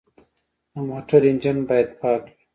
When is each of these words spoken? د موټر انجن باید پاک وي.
د 0.73 0.75
موټر 0.89 1.21
انجن 1.29 1.57
باید 1.69 1.89
پاک 2.01 2.21
وي. 2.33 2.43